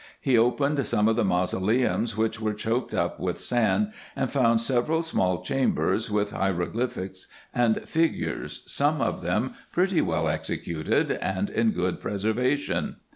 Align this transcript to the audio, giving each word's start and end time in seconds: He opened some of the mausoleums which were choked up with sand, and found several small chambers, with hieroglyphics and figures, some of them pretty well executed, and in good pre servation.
He 0.19 0.35
opened 0.35 0.83
some 0.87 1.07
of 1.07 1.15
the 1.15 1.23
mausoleums 1.23 2.17
which 2.17 2.41
were 2.41 2.55
choked 2.55 2.91
up 2.91 3.19
with 3.19 3.39
sand, 3.39 3.91
and 4.15 4.31
found 4.31 4.59
several 4.59 5.03
small 5.03 5.43
chambers, 5.43 6.09
with 6.09 6.31
hieroglyphics 6.31 7.27
and 7.53 7.87
figures, 7.87 8.63
some 8.65 8.99
of 8.99 9.21
them 9.21 9.53
pretty 9.71 10.01
well 10.01 10.27
executed, 10.27 11.11
and 11.11 11.51
in 11.51 11.69
good 11.69 11.99
pre 11.99 12.13
servation. 12.13 12.95